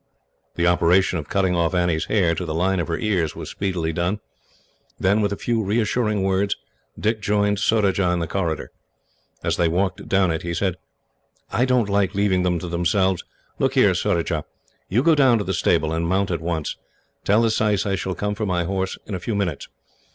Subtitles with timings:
[0.55, 3.93] The operation of cutting off Annie's hair, to the line of her ears, was speedily
[3.93, 4.19] done;
[4.99, 6.55] then, with a few reassuring words,
[6.99, 8.71] Dick joined Surajah in the corridor.
[9.43, 10.77] As they walked down it he said:
[11.51, 13.23] "I don't like leaving them to themselves.
[13.59, 14.43] Look here, Surajah,
[14.89, 16.77] you go down to the stable, and mount at once.
[17.23, 19.67] Tell the syce I shall come for my horse in a few minutes.